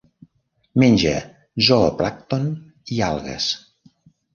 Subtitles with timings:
[0.83, 1.11] Menja
[1.67, 2.51] zooplàncton
[2.97, 3.55] i algues.